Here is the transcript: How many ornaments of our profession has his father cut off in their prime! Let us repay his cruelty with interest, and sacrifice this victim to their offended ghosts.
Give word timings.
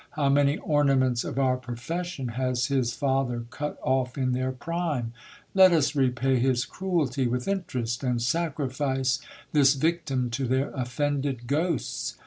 How 0.17 0.29
many 0.29 0.57
ornaments 0.57 1.23
of 1.23 1.37
our 1.37 1.57
profession 1.57 2.29
has 2.29 2.65
his 2.65 2.91
father 2.91 3.45
cut 3.51 3.77
off 3.83 4.17
in 4.17 4.31
their 4.31 4.51
prime! 4.51 5.13
Let 5.53 5.73
us 5.73 5.95
repay 5.95 6.39
his 6.39 6.65
cruelty 6.65 7.27
with 7.27 7.47
interest, 7.47 8.03
and 8.03 8.19
sacrifice 8.19 9.19
this 9.51 9.75
victim 9.75 10.31
to 10.31 10.47
their 10.47 10.71
offended 10.71 11.45
ghosts. 11.45 12.17